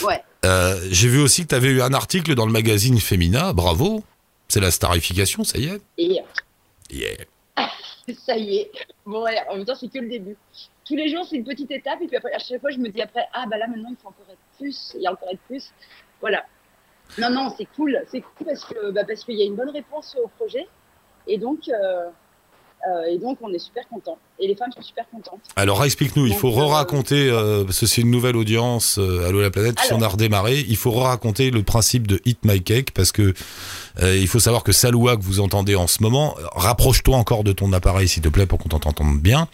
[0.05, 0.23] Ouais.
[0.45, 3.53] Euh, j'ai vu aussi que tu avais eu un article dans le magazine Femina.
[3.53, 4.03] Bravo.
[4.49, 5.81] C'est la starification, ça y est.
[5.99, 6.21] Et
[6.91, 7.25] Yeah.
[8.27, 8.71] ça y est.
[9.07, 10.37] Bon, ouais, en même temps, c'est que le début.
[10.85, 12.01] Tous les jours, c'est une petite étape.
[12.03, 13.97] Et puis après, à chaque fois, je me dis après, ah, bah là, maintenant, il
[13.97, 14.97] faut encore être plus.
[14.99, 15.73] Et encore être plus.
[16.21, 16.45] Voilà.
[17.19, 18.03] Non, non, c'est cool.
[18.09, 20.67] C'est cool parce que bah, parce qu'il y a une bonne réponse au projet.
[21.27, 22.11] Et donc, euh,
[22.89, 24.19] euh, et donc on est super contents.
[24.39, 25.41] Et les femmes sont super contentes.
[25.57, 29.41] Alors explique-nous, il faut euh, re-raconter, euh, parce que c'est une nouvelle audience, euh, Allô
[29.41, 32.91] la planète, si on a redémarré, il faut re-raconter le principe de Hit My Cake,
[32.93, 33.33] parce que
[34.03, 37.73] il faut savoir que Saloua que vous entendez en ce moment, rapproche-toi encore de ton
[37.73, 39.47] appareil s'il te plaît pour qu'on t'entende bien.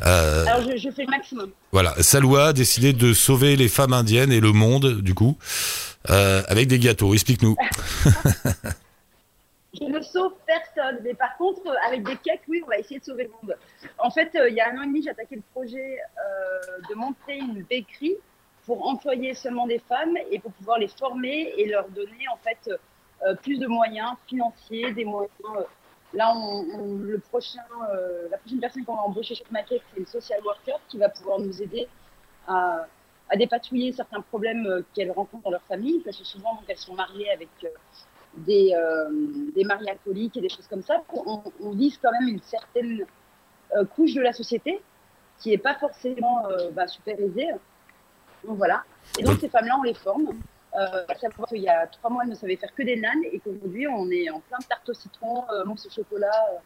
[0.00, 1.50] Alors, je, je fais le maximum.
[1.72, 5.36] voilà, Saloua a décidé de sauver les femmes indiennes et le monde, du coup,
[6.06, 7.14] avec des gâteaux.
[7.14, 7.56] Explique-nous.
[9.72, 12.98] Je ne sauve personne, mais par contre, euh, avec des cakes, oui, on va essayer
[12.98, 13.56] de sauver le monde.
[13.98, 16.78] En fait, euh, il y a un an et demi, j'ai attaqué le projet euh,
[16.88, 18.16] de monter une bakery
[18.66, 22.70] pour employer seulement des femmes et pour pouvoir les former et leur donner en fait
[23.42, 25.32] plus de moyens financiers, des moyens.
[26.14, 27.62] là, on, le prochain,
[28.30, 31.38] la prochaine personne qu'on va embaucher chez Maquette, c'est une social worker qui va pouvoir
[31.38, 31.88] nous aider
[32.46, 32.86] à,
[33.28, 37.30] à dépatouiller certains problèmes qu'elles rencontrent dans leur famille, parce que souvent, elles sont mariées
[37.30, 37.48] avec
[38.36, 39.08] des, euh,
[39.54, 41.02] des maris alcooliques et des choses comme ça.
[41.12, 43.04] On, on vise quand même une certaine
[43.76, 44.80] euh, couche de la société
[45.38, 47.48] qui n'est pas forcément euh, bah, super aisée.
[48.44, 48.84] Donc voilà.
[49.18, 50.28] Et donc ces femmes-là, on les forme.
[50.74, 53.24] Euh, à savoir qu'il y a trois mois, elles ne savaient faire que des nanes
[53.32, 56.30] et qu'aujourd'hui, on est en plein de tarte au citron, euh, mousse au chocolat.
[56.54, 56.58] euh.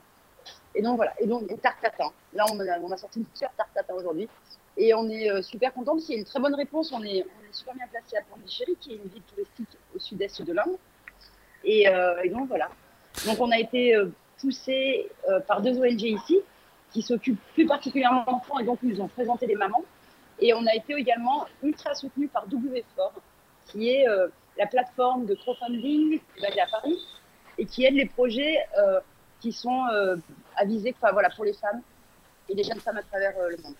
[0.74, 1.14] et donc voilà.
[1.18, 2.10] Et donc, et tarte tatin.
[2.34, 4.28] Là, on a, on a sorti une super tarte tatin aujourd'hui.
[4.76, 6.92] Et on est super content parce qu'il y a une très bonne réponse.
[6.92, 9.98] On est, on est super bien placé à Pondichéry, qui est une ville touristique au
[10.00, 10.76] sud-est de l'Inde.
[11.64, 12.68] Et, euh, et donc voilà.
[13.26, 16.40] Donc on a été euh, poussé euh, par deux ONG ici
[16.92, 19.84] qui s'occupent plus particulièrement d'enfants et donc ils nous ont présenté les mamans.
[20.40, 22.82] Et on a été également ultra soutenu par W4,
[23.66, 24.04] qui est
[24.58, 26.98] la plateforme de crowdfunding basée à Paris
[27.56, 28.58] et qui aide les projets
[29.44, 30.16] qui sont euh,
[30.56, 31.82] avisés voilà, pour les femmes
[32.48, 33.74] et les jeunes femmes à travers le monde.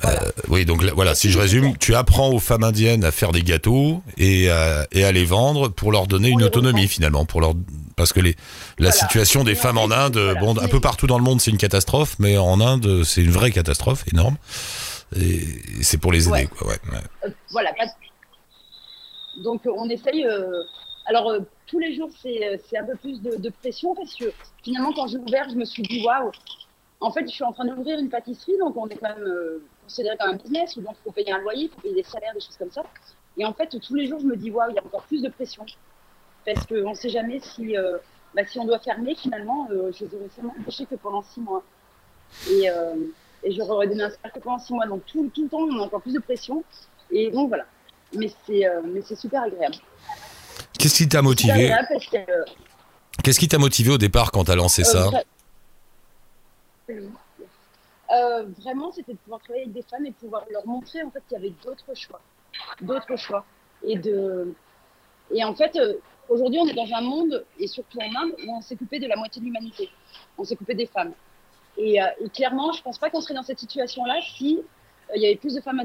[0.00, 0.20] Voilà.
[0.48, 3.42] Oui, donc là, voilà, si je résume, tu apprends aux femmes indiennes à faire des
[3.42, 7.40] gâteaux et à, et à les vendre pour leur donner On une autonomie finalement, pour
[7.40, 7.54] leur
[7.96, 8.36] parce que les
[8.78, 8.92] la Voilà.
[8.92, 10.40] situation des femmes en Inde, voilà.
[10.40, 13.30] bon, un peu partout dans le monde, c'est une catastrophe, mais en Inde, c'est une
[13.32, 14.36] vraie catastrophe énorme.
[15.16, 15.40] Et
[15.82, 16.46] c'est pour les aider, Ouais.
[16.46, 16.68] quoi.
[16.68, 16.98] Ouais, ouais.
[17.24, 17.70] Euh, voilà.
[19.42, 20.24] Donc euh, on essaye.
[20.26, 20.62] euh,
[21.06, 24.26] Alors euh, tous les jours c'est euh, un peu plus de, de pression parce que
[24.62, 26.30] finalement quand j'ai ouvert je me suis dit waouh.
[27.00, 29.62] En fait je suis en train d'ouvrir une pâtisserie donc on est quand même euh,
[29.88, 32.02] considéré comme un business où donc il faut payer un loyer, il faut payer des
[32.02, 32.82] salaires, des choses comme ça.
[33.36, 35.22] Et en fait tous les jours je me dis waouh il y a encore plus
[35.22, 35.64] de pression
[36.44, 37.98] parce qu'on ne sait jamais si euh,
[38.34, 41.40] bah, si on doit fermer finalement euh, je les aurais seulement empêchés que pendant six
[41.40, 41.62] mois.
[42.50, 42.94] Et, euh,
[43.42, 45.48] et je leur aurais donné un salaire que pendant six mois donc tout, tout le
[45.48, 46.62] temps on a encore plus de pression.
[47.10, 47.64] Et donc voilà.
[48.14, 49.76] Mais c'est euh, mais c'est super agréable.
[50.78, 52.44] Qu'est-ce qui t'a motivé euh,
[53.22, 55.10] Qu'est-ce qui t'a motivé au départ quand t'as lancé ça
[58.10, 61.22] Euh, vraiment, c'était de pouvoir travailler avec des femmes et pouvoir leur montrer en fait
[61.28, 62.20] qu'il y avait d'autres choix,
[62.80, 63.44] d'autres choix.
[63.82, 64.54] Et de
[65.30, 65.94] et en fait, euh,
[66.28, 69.06] aujourd'hui, on est dans un monde et surtout en Inde où on s'est coupé de
[69.06, 69.90] la moitié de l'humanité.
[70.38, 71.12] On s'est coupé des femmes.
[71.76, 74.60] Et, euh, clairement, je pense pas qu'on serait dans cette situation-là si
[75.14, 75.80] il y avait plus de femmes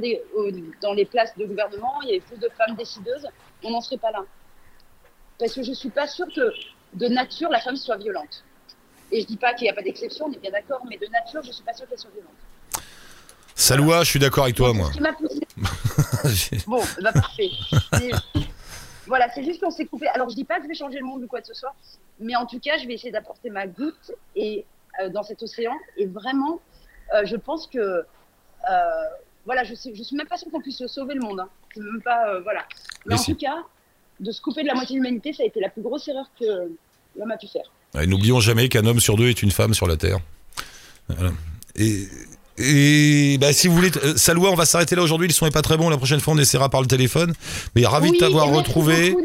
[0.81, 3.25] dans les places de gouvernement, il y avait plus de femmes décideuses,
[3.63, 4.25] on n'en serait pas là.
[5.39, 6.51] Parce que je suis pas sûre que
[6.93, 8.43] de nature la femme soit violente.
[9.13, 11.05] Et je dis pas qu'il n'y a pas d'exception, on est bien d'accord, mais de
[11.05, 12.33] nature, je suis pas sûre qu'elle soit violente.
[13.53, 14.87] Saloua, je suis d'accord avec toi, moi.
[14.87, 15.39] Ce qui m'a poussé.
[16.67, 17.51] Bon, bah parfait.
[19.05, 20.07] Voilà, c'est juste qu'on s'est coupé.
[20.07, 21.75] Alors, je dis pas que je vais changer le monde ou quoi que ce soit,
[22.19, 24.65] mais en tout cas, je vais essayer d'apporter ma goutte et,
[24.99, 25.73] euh, dans cet océan.
[25.97, 26.59] Et vraiment,
[27.13, 27.77] euh, je pense que.
[27.77, 28.03] euh,
[29.45, 31.41] voilà, je, sais, je suis même pas sûre qu'on puisse sauver le monde.
[31.41, 31.49] Hein.
[31.75, 32.39] Même pas.
[32.39, 32.65] voilà.
[33.05, 33.33] Mais, Mais en si.
[33.33, 33.57] tout cas,
[34.21, 36.31] de se couper de la moitié de l'humanité, ça a été la plus grosse erreur
[36.39, 36.71] que
[37.15, 37.69] l'homme a pu faire.
[38.07, 40.19] N'oublions jamais qu'un homme sur deux est une femme sur la Terre.
[41.09, 41.31] Voilà.
[41.75, 42.07] Et
[42.59, 45.27] Et bah, si vous voulez, euh, Saloua, on va s'arrêter là aujourd'hui.
[45.27, 45.89] Le son est pas très bon.
[45.89, 47.33] La prochaine fois, on essaiera par le téléphone.
[47.75, 49.11] Mais ravi Oui, de t'avoir retrouvé.
[49.11, 49.23] beaucoup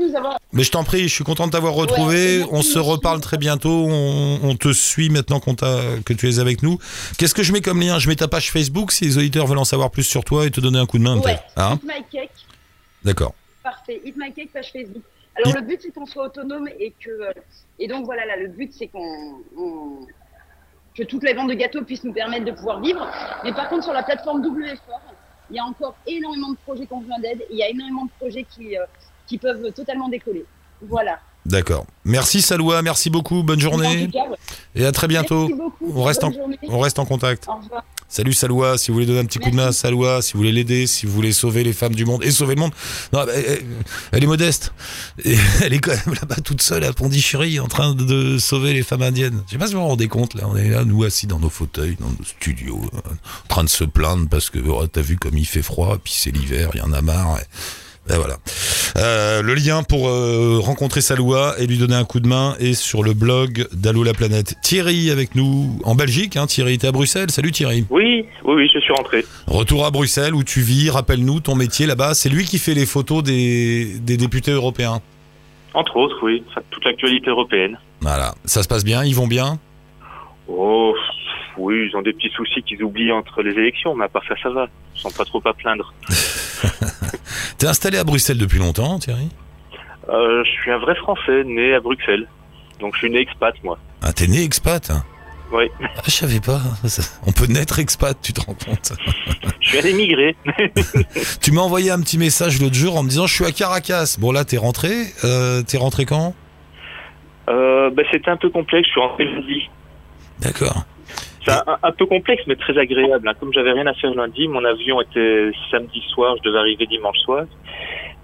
[0.52, 2.42] Mais je t'en prie, je suis content de t'avoir retrouvé.
[2.50, 3.86] on se reparle très bientôt.
[3.88, 6.78] On, on te suit maintenant que tu es avec nous.
[7.18, 7.98] Qu'est-ce que je mets comme lien?
[7.98, 10.50] Je mets ta page Facebook si les auditeurs veulent en savoir plus sur toi et
[10.50, 11.18] te donner un coup de main.
[11.18, 11.38] Ouais.
[11.56, 11.78] Hein
[13.04, 13.34] D'accord.
[13.62, 14.00] parfait.
[14.04, 15.02] Eat My Cake, page Facebook.
[15.38, 17.10] Alors, le but, c'est qu'on soit autonome et que.
[17.10, 17.32] euh,
[17.78, 19.40] Et donc, voilà, là, le but, c'est qu'on.
[19.56, 20.06] on-
[20.96, 23.06] que toutes les ventes de gâteaux puissent nous permettre de pouvoir vivre.
[23.44, 25.00] Mais par contre, sur la plateforme WFOR,
[25.48, 27.40] il y a encore énormément de projets qui ont besoin d'aide.
[27.42, 28.82] et Il y a énormément de projets qui, euh,
[29.28, 30.44] qui peuvent totalement décoller.
[30.82, 31.20] Voilà.
[31.46, 31.86] D'accord.
[32.04, 33.44] Merci Saloua, merci beaucoup.
[33.44, 34.36] Bonne journée tout cas, ouais.
[34.74, 35.42] et à très bientôt.
[35.46, 35.92] Merci beaucoup.
[35.94, 36.32] On reste en-.
[36.68, 37.46] On reste en contact.
[37.48, 37.84] Au revoir.
[38.10, 40.38] Salut Saloua, si vous voulez donner un petit coup de main à Saloua, si vous
[40.38, 42.72] voulez l'aider, si vous voulez sauver les femmes du monde et sauver le monde.
[43.12, 43.66] Non, bah, elle,
[44.12, 44.72] elle est modeste.
[45.24, 48.82] Et elle est quand même là-bas toute seule à Pondichéry en train de, sauver les
[48.82, 49.42] femmes indiennes.
[49.46, 51.38] Je sais pas si vous vous rendez compte là, on est là nous assis dans
[51.38, 55.18] nos fauteuils, dans nos studios, en train de se plaindre parce que oh, t'as vu
[55.18, 57.38] comme il fait froid, puis c'est l'hiver, il y en a marre.
[57.40, 57.44] Et,
[58.10, 58.36] et voilà.
[58.96, 62.74] Euh, le lien pour euh, rencontrer Saloua et lui donner un coup de main est
[62.74, 64.54] sur le blog d'Allo la planète.
[64.62, 66.36] Thierry avec nous en Belgique.
[66.36, 67.30] Hein, Thierry, t'es à Bruxelles.
[67.30, 67.84] Salut Thierry.
[67.90, 69.24] Oui, oui, oui, je suis rentré.
[69.46, 70.90] Retour à Bruxelles où tu vis.
[70.90, 72.14] Rappelle-nous ton métier là-bas.
[72.14, 75.00] C'est lui qui fait les photos des, des députés européens.
[75.74, 77.78] Entre autres, oui, toute l'actualité européenne.
[78.00, 78.34] Voilà.
[78.46, 79.04] Ça se passe bien?
[79.04, 79.58] Ils vont bien?
[80.48, 80.94] Oh,
[81.58, 84.34] oui, ils ont des petits soucis qu'ils oublient entre les élections, mais à part ça,
[84.42, 84.66] ça va.
[84.96, 85.92] Ils sont pas trop à plaindre.
[87.58, 89.28] T'es installé à Bruxelles depuis longtemps, Thierry?
[90.08, 92.26] Euh, je suis un vrai Français, né à Bruxelles.
[92.80, 93.78] Donc je suis né expat, moi.
[94.02, 94.90] Ah, t'es né expat.
[94.90, 95.04] hein?
[95.52, 96.60] Oui, Ah, je savais pas.
[97.26, 98.92] On peut naître expat, tu te rends compte
[99.60, 100.36] je suis un émigré.
[101.42, 104.16] Tu m'as envoyé un petit message l'autre jour en me disant je suis à Caracas.
[104.18, 104.90] Bon là, t'es rentré.
[105.24, 106.34] Euh, t'es rentré quand?
[107.50, 109.68] Euh, bah, c'était un peu complexe, je suis rentré lundi.
[110.40, 110.84] D'accord.
[111.44, 113.28] C'est un, un peu complexe, mais très agréable.
[113.28, 113.32] hein.
[113.38, 117.18] Comme j'avais rien à faire lundi, mon avion était samedi soir, je devais arriver dimanche
[117.18, 117.44] soir.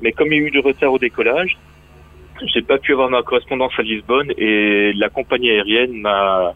[0.02, 1.56] Mais comme il y a eu du retard au décollage,
[2.52, 6.52] j'ai pas pu avoir ma correspondance à Lisbonne et la compagnie aérienne m'a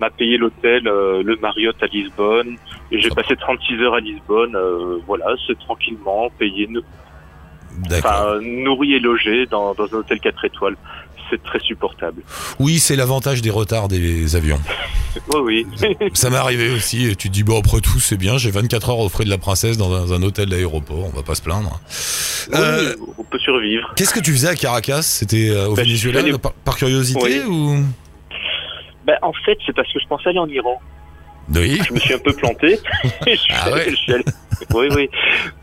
[0.00, 2.56] m'a payé l'hôtel, euh, le Marriott à Lisbonne.
[2.90, 4.56] Et j'ai passé 36 heures à Lisbonne.
[4.56, 6.66] euh, voilà, c'est tranquillement payé,
[7.92, 10.76] enfin, nourri et logé dans, dans un hôtel 4 étoiles.
[11.30, 12.22] C'est très supportable.
[12.58, 14.60] Oui, c'est l'avantage des retards des avions.
[15.34, 15.96] Oui, oui.
[16.14, 17.08] Ça m'est arrivé aussi.
[17.08, 18.38] Et tu te dis, bon, après tout, c'est bien.
[18.38, 21.04] J'ai 24 heures au frais de la princesse dans un, un hôtel d'aéroport.
[21.12, 21.80] On va pas se plaindre.
[22.54, 23.92] Euh, on peut survivre.
[23.96, 25.02] Qu'est-ce que tu faisais à Caracas?
[25.02, 27.40] C'était euh, au Bah, Venezuela allé- par, par curiosité Oui.
[27.48, 27.84] ou?
[29.04, 30.80] Ben, en fait, c'est parce que je pensais aller en Iran.
[31.52, 31.80] Oui.
[31.88, 32.78] Je me suis un peu planté.
[33.26, 34.24] je, suis Ah ouais je suis allé-
[34.74, 35.08] Oui, oui.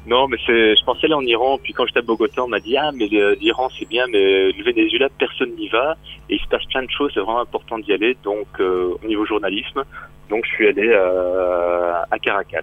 [0.05, 1.57] Non, mais c'est, je pensais aller en Iran.
[1.61, 4.51] Puis quand j'étais à Bogota, on m'a dit ah mais le- l'Iran c'est bien, mais
[4.51, 5.95] le Venezuela personne n'y va
[6.29, 7.11] et il se passe plein de choses.
[7.13, 8.17] C'est vraiment important d'y aller.
[8.23, 9.83] Donc euh, au niveau journalisme,
[10.29, 12.61] donc je suis allé euh, à Caracas.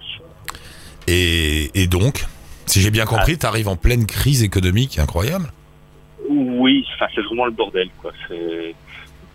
[1.07, 2.25] Et, et donc,
[2.65, 5.45] si j'ai bien compris, t'arrives en pleine crise économique incroyable.
[6.27, 8.11] Oui, enfin c'est vraiment le bordel quoi.
[8.27, 8.73] C'est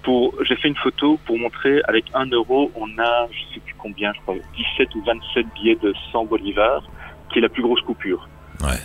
[0.02, 3.74] pour, j'ai fait une photo pour montrer avec un euro, on a je sais plus
[3.78, 6.82] combien, je crois 17 ou 27 billets de 100 bolivars,
[7.32, 8.28] qui est la plus grosse coupure.
[8.62, 8.80] Ouais.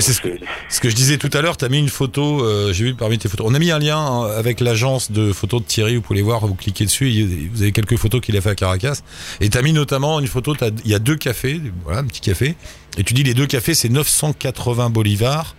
[0.00, 0.20] C'est ce
[0.80, 3.18] que, je disais tout à l'heure, tu as mis une photo, euh, j'ai vu parmi
[3.18, 3.46] tes photos.
[3.48, 6.46] On a mis un lien hein, avec l'agence de photos de Thierry, vous pouvez voir,
[6.46, 9.02] vous cliquez dessus, vous avez quelques photos qu'il a fait à Caracas.
[9.40, 12.20] Et tu as mis notamment une photo, il y a deux cafés, voilà, un petit
[12.20, 12.56] café,
[12.98, 15.54] et tu dis les deux cafés c'est 980 bolivars.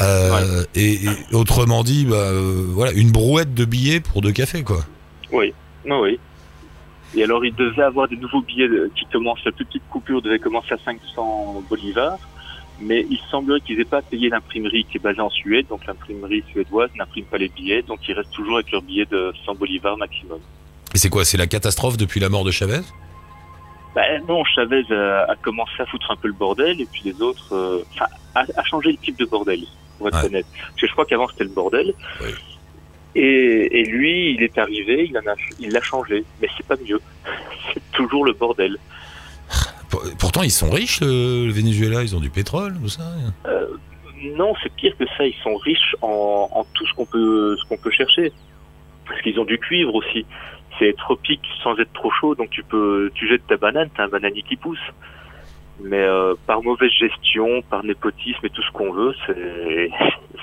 [0.00, 4.62] Euh, et, et autrement dit, bah, euh, voilà, une brouette de billets pour deux cafés,
[4.62, 4.84] quoi.
[5.32, 5.52] Oui,
[5.86, 6.18] non, oui.
[7.14, 10.22] Et alors, il devait avoir des nouveaux billets de- qui commencent, la plus petite coupure
[10.22, 12.18] devait commencer à 500 bolivars,
[12.80, 16.42] mais il semblerait qu'ils aient pas payé l'imprimerie qui est basée en Suède, donc l'imprimerie
[16.50, 19.98] suédoise n'imprime pas les billets, donc ils restent toujours avec leurs billets de 100 bolivars
[19.98, 20.38] maximum.
[20.94, 22.80] Et c'est quoi C'est la catastrophe depuis la mort de Chavez?
[23.94, 27.20] Ben non, Chavez a, a commencé à foutre un peu le bordel, et puis les
[27.20, 29.60] autres, euh, enfin, a, a changé le type de bordel,
[30.02, 30.26] pour être Ouais.
[30.28, 30.46] honnête.
[30.68, 31.94] Parce que je crois qu'avant c'était le bordel.
[32.22, 32.28] Oui.
[33.14, 36.76] Et, et lui, il est arrivé, il en a, il l'a changé, mais c'est pas
[36.86, 37.00] mieux.
[37.74, 38.78] c'est toujours le bordel.
[39.90, 43.02] Pour- Pourtant, ils sont riches, le, le Venezuela, ils ont du pétrole, tout ça.
[43.46, 43.66] Euh,
[44.36, 45.26] non, c'est pire que ça.
[45.26, 48.32] Ils sont riches en, en tout ce qu'on peut, ce qu'on peut chercher.
[49.06, 50.24] Parce qu'ils ont du cuivre aussi.
[50.78, 54.08] C'est tropique sans être trop chaud, donc tu peux, tu jettes ta banane, t'as un
[54.08, 54.78] bananier qui pousse.
[55.82, 59.14] Mais euh, par mauvaise gestion, par népotisme et tout ce qu'on veut,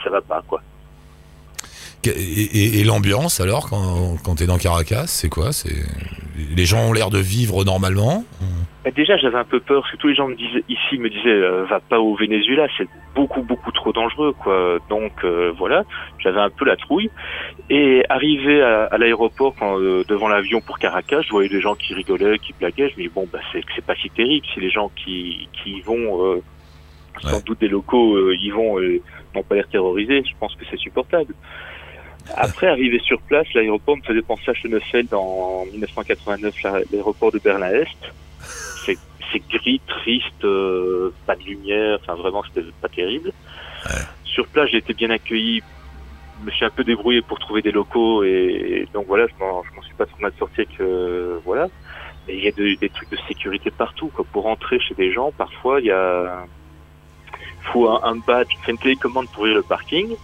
[0.03, 0.61] ça va pas quoi.
[2.05, 5.51] Et, et- et l'ambiance alors quand, quand t'es dans Caracas, c'est quoi?
[5.51, 5.75] C'est
[6.55, 8.23] les gens ont l'air de vivre normalement?
[8.85, 11.09] Bah, déjà, j'avais un peu peur parce que tous les gens me disaient, ici me
[11.09, 14.77] disaient euh, va pas au Venezuela, c'est beaucoup beaucoup trop dangereux quoi.
[14.89, 15.83] Donc euh, voilà,
[16.19, 17.09] j'avais un peu la trouille.
[17.69, 21.93] Et arrivé à, à l'aéroport euh, devant l'avion pour Caracas, je voyais des gens qui
[21.93, 22.89] rigolaient, qui blaguaient.
[22.95, 25.71] Je me dis bon bah c'est c'est pas si terrible si les gens qui qui
[25.79, 26.41] y vont
[27.21, 27.43] sans Ouais.
[27.45, 28.79] doute des locaux y vont
[29.35, 30.23] n'ont pas l'air terrorisés.
[30.25, 31.33] Je pense que c'est supportable.
[32.35, 37.39] Après, arrivé sur place, l'aéroport me faisait penser à Schönefeld en 1989, la- l'aéroport de
[37.39, 37.97] Berlin-Est.
[38.85, 38.97] C'est
[39.31, 43.31] c'est gris, triste, euh, pas de lumière, enfin vraiment c'était pas terrible.
[44.23, 45.61] Sur place, j'ai été bien accueilli,
[46.39, 49.61] je me suis un peu débrouillé pour trouver des locaux et, donc voilà, je m'en
[49.63, 51.67] je m'en suis pas trop mal sorti avec euh, voilà.
[52.27, 54.07] Mais il y a de- des trucs de sécurité partout.
[54.15, 54.25] Quoi.
[54.31, 56.45] Pour rentrer chez des gens, parfois il y a
[57.71, 60.15] faut un, un badge, une télécommande pour ouvrir le parking.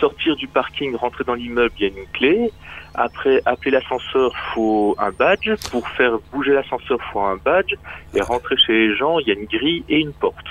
[0.00, 2.50] Sortir du parking, rentrer dans l'immeuble, il y a une clé.
[2.94, 5.50] Après, appeler l'ascenseur, faut un badge.
[5.70, 7.74] Pour faire bouger l'ascenseur, faut un badge.
[8.14, 10.46] Et rentrer chez les gens, il y a une grille et une porte.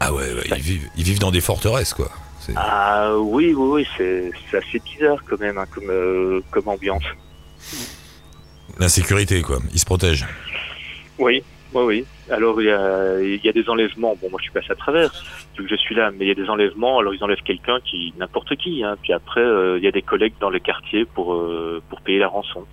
[0.00, 2.10] Ah ouais, ouais, ils, vivent, ils vivent dans des forteresses, quoi.
[2.56, 7.04] Ah oui, oui, oui, c'est assez bizarre quand même hein, comme, euh, comme ambiance.
[8.78, 9.58] L'insécurité, quoi.
[9.72, 10.26] Ils se protègent.
[11.18, 11.42] Oui,
[11.74, 12.04] oui, oui.
[12.30, 14.16] Alors il y a, il y a des enlèvements.
[14.20, 15.12] Bon, moi je suis passé à travers,
[15.58, 16.98] vu que je suis là, mais il y a des enlèvements.
[16.98, 18.82] Alors ils enlèvent quelqu'un qui, n'importe qui.
[18.84, 18.96] Hein.
[19.02, 22.18] Puis après, euh, il y a des collègues dans le quartier pour euh, pour payer
[22.18, 22.64] la rançon.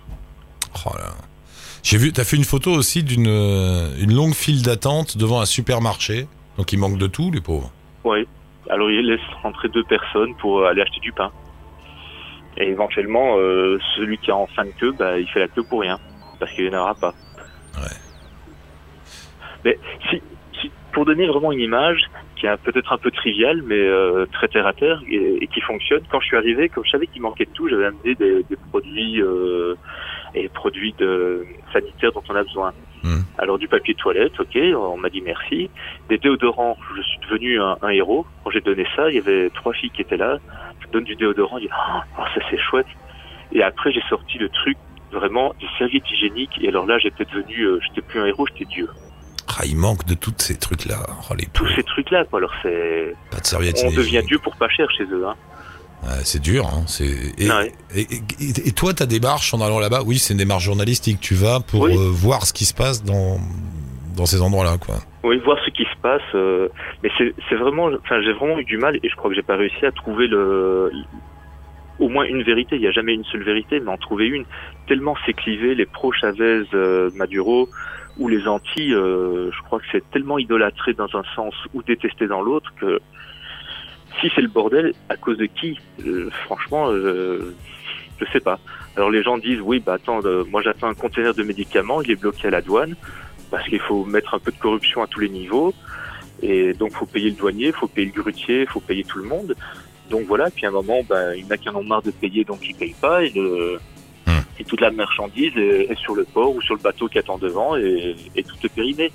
[0.86, 1.10] Oh là.
[1.82, 5.46] J'ai vu, t'as fait une photo aussi d'une euh, une longue file d'attente devant un
[5.46, 6.26] supermarché.
[6.56, 7.72] Donc il manque de tout, les pauvres.
[8.04, 8.26] Oui.
[8.70, 11.32] Alors ils laissent rentrer deux personnes pour aller acheter du pain.
[12.56, 15.62] Et éventuellement, euh, celui qui est en fin de queue, bah, il fait la queue
[15.62, 15.98] pour rien,
[16.38, 17.14] parce qu'il n'y en aura pas.
[17.76, 17.96] Ouais.
[19.64, 19.78] Mais
[20.10, 20.22] si,
[20.60, 22.02] si- pour donner vraiment une image
[22.36, 25.60] qui est peut-être un peu triviale, mais euh, très terre à terre et, et qui
[25.60, 28.42] fonctionne, quand je suis arrivé, comme je savais qu'il manquait de tout, j'avais amené des,
[28.42, 29.74] des produits euh,
[30.34, 32.72] et produits de, sanitaires dont on a besoin.
[33.04, 33.24] Mhm.
[33.38, 35.70] Alors du papier toilette, ok, on m'a dit merci.
[36.08, 38.26] Des déodorants, je suis devenu un, un héros.
[38.44, 40.38] Quand j'ai donné ça, il y avait trois filles qui étaient là.
[40.80, 42.86] Je donne du déodorant, je dis ah oh, ça c'est chouette.
[43.52, 44.76] Et après j'ai sorti le truc
[45.10, 46.58] vraiment des serviettes hygiéniques.
[46.60, 48.88] Et alors là j'étais devenu, euh, j'étais plus un héros, j'étais Dieu.
[49.58, 50.96] Ah, il manque de tous ces trucs-là.
[51.30, 52.38] Oh, Tous ces trucs là, quoi.
[52.38, 54.22] Alors c'est, Pas de serviettes on devient.
[54.26, 55.26] Dieu pour pas cher chez eux.
[55.26, 55.34] Hein.
[56.04, 56.84] Ouais, c'est dur, hein.
[57.38, 57.72] Et, Ouais.
[57.94, 58.00] et,
[58.40, 61.20] et- et toi, ta démarche en allant là-bas, oui, c'est une démarche journalistique.
[61.20, 61.92] Tu vas pour Oui.
[61.96, 63.38] euh, voir ce qui se passe dans,
[64.16, 64.96] dans ces endroits-là, quoi.
[65.22, 66.22] Oui, voir ce qui se passe.
[66.34, 66.68] euh,
[67.04, 69.42] mais c'est, c'est vraiment, enfin j'ai vraiment eu du mal et je crois que j'ai
[69.42, 70.90] pas réussi à trouver le,
[72.00, 72.74] au moins une vérité.
[72.76, 74.44] Il n'y a jamais une seule vérité, mais en trouver une.
[74.88, 77.68] Tellement c'est clivé, les pro-Chavez, euh, Maduro
[78.18, 82.26] ou les anti, euh, je crois que c'est tellement idolâtré dans un sens ou détesté
[82.26, 83.00] dans l'autre que
[84.20, 87.54] si c'est le bordel, à cause de qui Euh, Franchement, euh,
[88.20, 88.58] je sais pas.
[88.96, 92.10] Alors les gens disent oui, bah attends, euh, moi j'attends un conteneur de médicaments, il
[92.10, 92.94] est bloqué à la douane
[93.50, 95.74] parce qu'il faut mettre un peu de corruption à tous les niveaux.
[96.42, 99.54] Et donc, faut payer le douanier, faut payer le grutier, faut payer tout le monde.
[100.10, 102.10] Donc voilà, puis à un moment, ben, il y en a qui en marre de
[102.10, 103.22] payer, donc ils payent pas.
[103.22, 103.78] Et, le.
[104.58, 107.38] Et toute la marchandise est, est sur le port ou sur le bateau qui attend
[107.38, 109.10] devant et, et tout est périmé.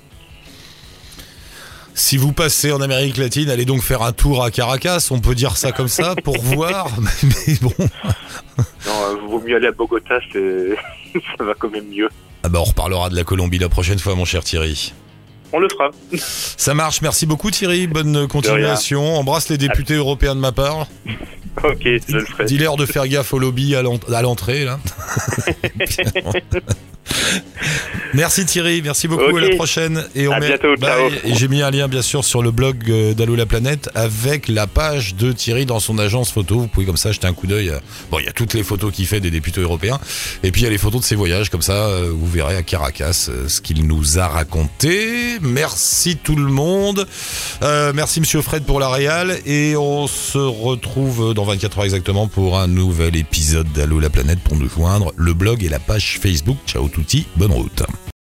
[1.94, 5.34] Si vous passez en Amérique latine, allez donc faire un tour à Caracas, on peut
[5.34, 6.88] dire ça comme ça, pour voir.
[7.22, 12.08] Mais bon, Non, euh, vaut mieux aller à Bogota, ça va quand même mieux.
[12.44, 14.92] ah bah on reparlera de la Colombie la prochaine fois, mon cher Thierry.
[15.52, 15.90] On le fera.
[16.16, 19.16] Ça marche, merci beaucoup Thierry, bonne continuation.
[19.16, 20.86] Embrasse les députés européens de ma part.
[21.64, 22.44] Ok, je le ferai.
[22.44, 24.78] Dis-leur de faire gaffe au lobby à l'ent- à l'entrée, là.
[28.14, 30.04] merci Thierry, merci beaucoup, à la prochaine.
[30.14, 31.10] Et on À met- bientôt, ciao.
[31.24, 34.66] J'ai mis un lien, bien sûr, sur le blog euh, d'Allo la planète avec la
[34.66, 36.58] page de Thierry dans son agence photo.
[36.60, 37.70] Vous pouvez comme ça jeter un coup d'œil.
[37.70, 39.98] à- Bon, il y a toutes les photos qu'il fait des députés européens.
[40.42, 42.56] Et puis il y a les photos de ses voyages, comme ça, euh, vous verrez
[42.56, 45.38] à Caracas euh, ce qu'il nous a raconté.
[45.40, 47.06] Merci tout le monde.
[47.62, 49.38] Euh, merci Monsieur Fred pour la réal.
[49.46, 54.40] Et on se retrouve dans 24 heures exactement pour un nouvel épisode d'Allo la planète
[54.40, 55.12] pour nous joindre.
[55.16, 56.56] Le blog et la page Facebook.
[56.66, 58.17] Ciao touti, bonne route.